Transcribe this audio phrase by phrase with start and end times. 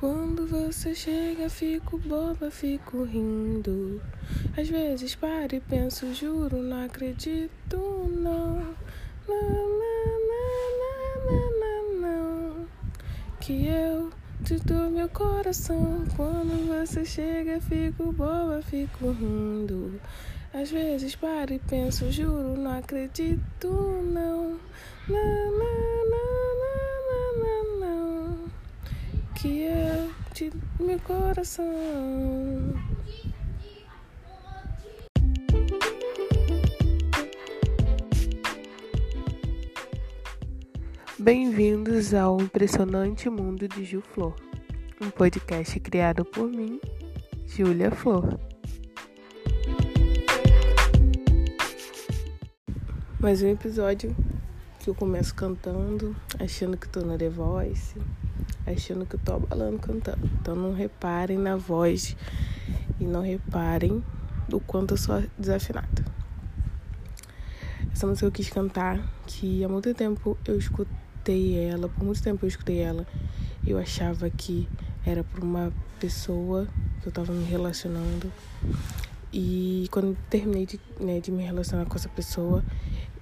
[0.00, 4.00] Quando você chega, fico boba, fico rindo.
[4.56, 8.76] Às vezes paro e penso, juro, não acredito, não.
[9.26, 12.66] Não, não, não, não, não, não.
[13.40, 14.12] Que eu
[14.44, 16.04] te dou meu coração.
[16.14, 20.00] Quando você chega, fico boba, fico rindo.
[20.54, 24.60] Às vezes paro e penso, juro, não acredito, não.
[25.08, 28.48] Não, não, não, não, não, não.
[29.40, 30.50] Que eu te
[30.80, 31.64] meu coração.
[41.16, 44.34] Bem-vindos ao impressionante mundo de Gil Flor,
[45.00, 46.80] um podcast criado por mim,
[47.46, 48.40] Júlia Flor.
[53.20, 54.16] Mais um episódio
[54.88, 57.94] que eu começo cantando, achando que tô na The Voice,
[58.66, 60.30] achando que tô abalando cantando.
[60.40, 62.16] Então não reparem na voz
[62.98, 64.02] e não reparem
[64.48, 66.02] do quanto eu sou desafinada.
[67.92, 72.46] Essa música eu quis cantar, que há muito tempo eu escutei ela, por muito tempo
[72.46, 73.06] eu escutei ela.
[73.66, 74.66] Eu achava que
[75.04, 76.66] era por uma pessoa
[77.02, 78.32] que eu tava me relacionando.
[79.30, 82.64] E quando terminei de, né, de me relacionar com essa pessoa,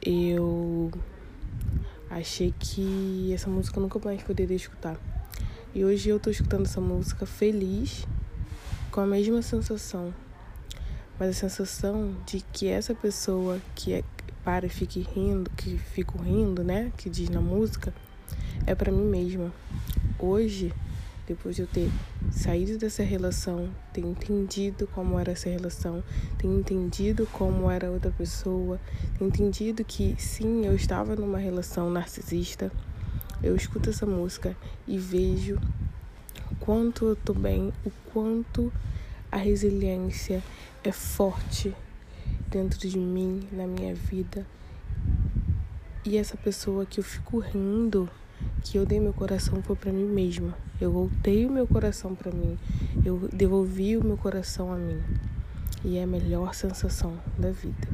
[0.01, 0.93] eu
[2.11, 4.97] achei que essa música eu nunca mais poderia escutar.
[5.75, 8.07] E hoje eu tô escutando essa música feliz,
[8.91, 10.15] com a mesma sensação.
[11.19, 14.05] Mas a sensação de que essa pessoa que é,
[14.45, 16.93] para e fique rindo, que fico rindo, né?
[16.97, 17.93] Que diz na música,
[18.67, 19.53] é para mim mesma.
[20.19, 20.73] Hoje
[21.27, 21.91] depois de eu ter
[22.31, 26.03] saído dessa relação, ter entendido como era essa relação,
[26.39, 28.81] ter entendido como era outra pessoa,
[29.19, 32.71] ter entendido que sim, eu estava numa relação narcisista,
[33.43, 35.59] eu escuto essa música e vejo
[36.51, 38.73] o quanto eu tô bem, o quanto
[39.31, 40.43] a resiliência
[40.85, 41.75] é forte
[42.49, 44.47] dentro de mim, na minha vida.
[46.05, 48.09] E essa pessoa que eu fico rindo
[48.63, 50.55] que eu dei meu coração foi para mim mesma.
[50.81, 52.59] Eu voltei o meu coração para mim.
[53.05, 55.01] Eu devolvi o meu coração a mim.
[55.85, 57.89] E é a melhor sensação da vida.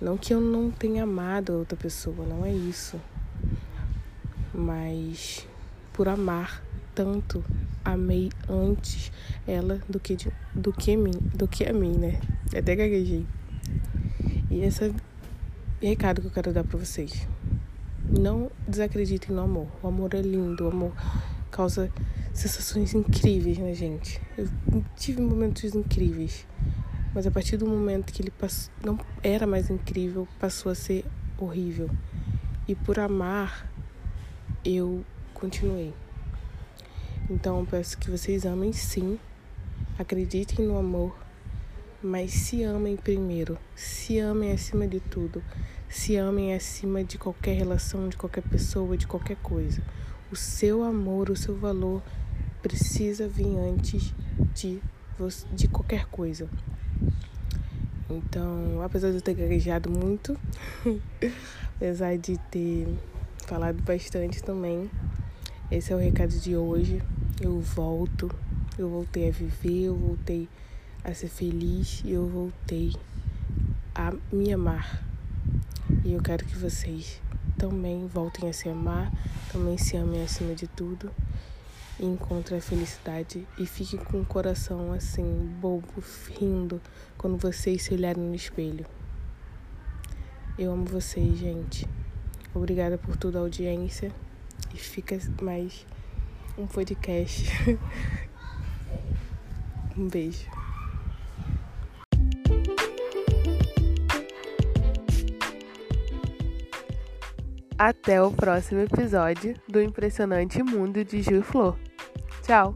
[0.00, 2.98] Não que eu não tenha amado a outra pessoa, não é isso.
[4.54, 5.46] Mas
[5.92, 6.62] por amar
[6.94, 7.44] tanto,
[7.84, 9.12] amei antes
[9.46, 12.20] ela do que de, do que mim, do que a mim, né?
[12.56, 13.26] Até gaguejei.
[14.50, 14.94] E esse é o
[15.86, 17.26] recado que eu quero dar para vocês.
[18.18, 19.68] Não desacreditem no amor.
[19.82, 20.92] O amor é lindo, o amor
[21.50, 21.92] causa
[22.32, 24.20] sensações incríveis na gente.
[24.36, 24.48] Eu
[24.96, 26.46] tive momentos incríveis,
[27.14, 31.04] mas a partir do momento que ele passou, não era mais incrível, passou a ser
[31.38, 31.90] horrível.
[32.66, 33.70] E por amar,
[34.64, 35.04] eu
[35.34, 35.94] continuei.
[37.28, 39.18] Então eu peço que vocês amem sim,
[39.98, 41.16] acreditem no amor,
[42.02, 45.42] mas se amem primeiro, se amem acima de tudo.
[45.90, 49.82] Se amem acima de qualquer relação, de qualquer pessoa, de qualquer coisa.
[50.30, 52.00] O seu amor, o seu valor
[52.62, 54.14] precisa vir antes
[54.54, 54.80] de,
[55.52, 56.48] de qualquer coisa.
[58.08, 60.38] Então, apesar de eu ter gaguejado muito,
[61.74, 62.86] apesar de ter
[63.48, 64.88] falado bastante também,
[65.72, 67.02] esse é o recado de hoje.
[67.40, 68.30] Eu volto,
[68.78, 70.48] eu voltei a viver, eu voltei
[71.02, 72.94] a ser feliz e eu voltei
[73.92, 75.09] a me amar.
[76.02, 77.20] E eu quero que vocês
[77.58, 79.12] também voltem a se amar,
[79.52, 81.10] também se amem acima de tudo.
[81.98, 85.22] E encontrem a felicidade e fiquem com o coração assim,
[85.60, 86.02] bobo,
[86.38, 86.80] rindo,
[87.18, 88.86] quando vocês se olharem no espelho.
[90.58, 91.86] Eu amo vocês, gente.
[92.54, 94.10] Obrigada por toda a audiência.
[94.74, 95.84] E fica mais
[96.56, 97.44] um podcast.
[99.96, 100.59] um beijo.
[107.82, 111.78] Até o próximo episódio do Impressionante Mundo de Gil e Flor.
[112.42, 112.74] Tchau!